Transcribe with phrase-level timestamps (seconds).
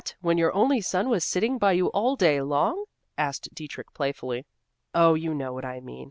[0.19, 2.85] when your only son was sitting by you all day long?"
[3.19, 4.47] asked Dietrich playfully.
[4.95, 5.99] "Oh, you know what I mean.